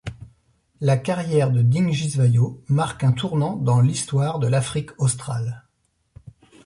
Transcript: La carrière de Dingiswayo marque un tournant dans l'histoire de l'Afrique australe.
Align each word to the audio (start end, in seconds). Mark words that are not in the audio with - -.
La 0.79 0.97
carrière 0.97 1.51
de 1.51 1.61
Dingiswayo 1.61 2.63
marque 2.69 3.03
un 3.03 3.11
tournant 3.11 3.55
dans 3.55 3.79
l'histoire 3.81 4.39
de 4.39 4.47
l'Afrique 4.47 4.89
australe. 4.99 5.61